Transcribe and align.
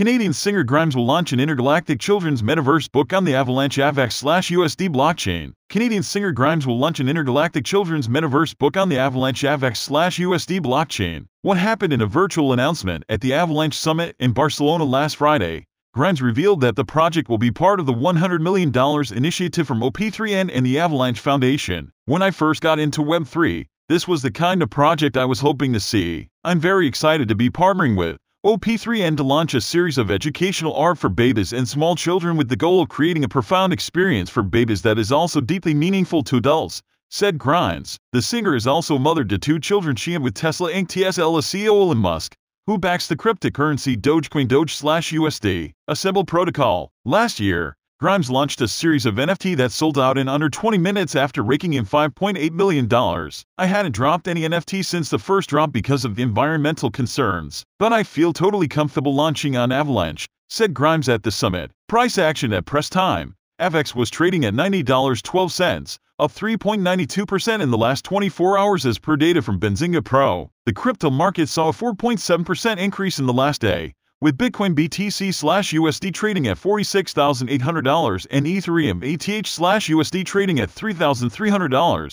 Canadian 0.00 0.32
singer 0.32 0.64
Grimes 0.64 0.96
will 0.96 1.04
launch 1.04 1.34
an 1.34 1.40
intergalactic 1.40 2.00
children's 2.00 2.40
metaverse 2.40 2.90
book 2.90 3.12
on 3.12 3.24
the 3.24 3.34
Avalanche 3.34 3.76
AVAX 3.76 4.12
slash 4.12 4.48
USD 4.48 4.88
blockchain. 4.88 5.52
Canadian 5.68 6.02
singer 6.02 6.32
Grimes 6.32 6.66
will 6.66 6.78
launch 6.78 7.00
an 7.00 7.08
intergalactic 7.10 7.66
children's 7.66 8.08
metaverse 8.08 8.56
book 8.56 8.78
on 8.78 8.88
the 8.88 8.96
Avalanche 8.96 9.42
AVAX 9.42 9.76
slash 9.76 10.18
USD 10.18 10.60
blockchain. 10.60 11.26
What 11.42 11.58
happened 11.58 11.92
in 11.92 12.00
a 12.00 12.06
virtual 12.06 12.54
announcement 12.54 13.04
at 13.10 13.20
the 13.20 13.34
Avalanche 13.34 13.76
Summit 13.76 14.16
in 14.18 14.32
Barcelona 14.32 14.84
last 14.84 15.16
Friday? 15.16 15.66
Grimes 15.92 16.22
revealed 16.22 16.62
that 16.62 16.76
the 16.76 16.84
project 16.86 17.28
will 17.28 17.36
be 17.36 17.50
part 17.50 17.78
of 17.78 17.84
the 17.84 17.92
$100 17.92 18.40
million 18.40 18.72
initiative 19.14 19.66
from 19.66 19.80
OP3N 19.80 20.50
and 20.50 20.64
the 20.64 20.78
Avalanche 20.78 21.20
Foundation. 21.20 21.92
When 22.06 22.22
I 22.22 22.30
first 22.30 22.62
got 22.62 22.78
into 22.78 23.02
Web3, 23.02 23.66
this 23.90 24.08
was 24.08 24.22
the 24.22 24.30
kind 24.30 24.62
of 24.62 24.70
project 24.70 25.18
I 25.18 25.24
was 25.26 25.40
hoping 25.40 25.74
to 25.74 25.80
see. 25.80 26.28
I'm 26.42 26.58
very 26.58 26.86
excited 26.86 27.28
to 27.28 27.34
be 27.34 27.50
partnering 27.50 27.98
with 27.98 28.16
OP3N 28.46 29.18
to 29.18 29.22
launch 29.22 29.52
a 29.52 29.60
series 29.60 29.98
of 29.98 30.10
educational 30.10 30.72
art 30.72 30.96
for 30.96 31.10
babies 31.10 31.52
and 31.52 31.68
small 31.68 31.94
children 31.94 32.38
with 32.38 32.48
the 32.48 32.56
goal 32.56 32.80
of 32.80 32.88
creating 32.88 33.22
a 33.22 33.28
profound 33.28 33.70
experience 33.70 34.30
for 34.30 34.42
babies 34.42 34.80
that 34.80 34.98
is 34.98 35.12
also 35.12 35.42
deeply 35.42 35.74
meaningful 35.74 36.22
to 36.22 36.38
adults, 36.38 36.80
said 37.10 37.36
Grimes. 37.36 37.98
The 38.12 38.22
singer 38.22 38.56
is 38.56 38.66
also 38.66 38.96
mother 38.96 39.24
to 39.24 39.36
two 39.36 39.60
children 39.60 39.94
she 39.94 40.14
and 40.14 40.24
with 40.24 40.32
Tesla 40.32 40.72
Inc. 40.72 40.86
TSL 40.86 41.38
CEO 41.42 41.66
Elon 41.66 41.98
Musk, 41.98 42.34
who 42.66 42.78
backs 42.78 43.08
the 43.08 43.16
cryptocurrency 43.16 43.94
Dogecoin 43.94 44.48
Doge 44.48 44.74
slash 44.74 45.12
USD, 45.12 45.74
a 45.88 45.94
Symbol 45.94 46.24
protocol. 46.24 46.90
Last 47.04 47.40
year, 47.40 47.76
Grimes 48.00 48.30
launched 48.30 48.62
a 48.62 48.66
series 48.66 49.04
of 49.04 49.16
NFT 49.16 49.54
that 49.58 49.72
sold 49.72 49.98
out 49.98 50.16
in 50.16 50.26
under 50.26 50.48
20 50.48 50.78
minutes 50.78 51.14
after 51.14 51.42
raking 51.42 51.74
in 51.74 51.84
$5.8 51.84 52.50
million. 52.52 52.88
I 53.58 53.66
hadn't 53.66 53.92
dropped 53.92 54.26
any 54.26 54.40
NFT 54.40 54.86
since 54.86 55.10
the 55.10 55.18
first 55.18 55.50
drop 55.50 55.70
because 55.70 56.06
of 56.06 56.14
the 56.14 56.22
environmental 56.22 56.90
concerns, 56.90 57.62
but 57.78 57.92
I 57.92 58.02
feel 58.02 58.32
totally 58.32 58.68
comfortable 58.68 59.14
launching 59.14 59.54
on 59.54 59.70
Avalanche, 59.70 60.26
said 60.48 60.72
Grimes 60.72 61.10
at 61.10 61.24
the 61.24 61.30
summit. 61.30 61.72
Price 61.88 62.16
action 62.16 62.54
at 62.54 62.64
press 62.64 62.88
time. 62.88 63.34
AVAX 63.60 63.94
was 63.94 64.08
trading 64.08 64.46
at 64.46 64.54
$90.12, 64.54 65.98
up 66.18 66.32
3.92% 66.32 67.60
in 67.60 67.70
the 67.70 67.76
last 67.76 68.06
24 68.06 68.56
hours 68.56 68.86
as 68.86 68.98
per 68.98 69.18
data 69.18 69.42
from 69.42 69.60
Benzinga 69.60 70.02
Pro. 70.02 70.50
The 70.64 70.72
crypto 70.72 71.10
market 71.10 71.50
saw 71.50 71.68
a 71.68 71.72
4.7% 71.72 72.78
increase 72.78 73.18
in 73.18 73.26
the 73.26 73.34
last 73.34 73.60
day, 73.60 73.92
with 74.22 74.36
Bitcoin 74.36 74.74
BTC 74.74 75.32
slash 75.32 75.72
USD 75.72 76.12
trading 76.12 76.46
at 76.46 76.58
$46,800 76.58 78.26
and 78.30 78.44
Ethereum 78.44 79.02
ETH 79.02 79.46
slash 79.46 79.88
USD 79.88 80.26
trading 80.26 80.60
at 80.60 80.68
$3,300. 80.68 82.10